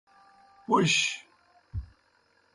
پوْش۔ 0.65 0.95